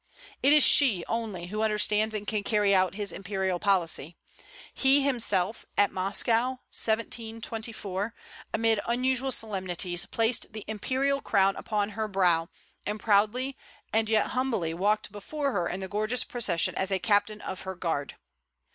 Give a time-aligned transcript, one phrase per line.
[0.41, 4.17] It is she only who understands and can carry out his imperial policy.
[4.73, 8.15] He himself at Moscow, 1724,
[8.51, 12.49] amid unusual solemnities, placed the imperial crown upon her brow,
[12.83, 13.55] and proudly
[13.93, 17.75] and yet humbly walked before her in the gorgeous procession as a captain of her
[17.75, 18.15] guard.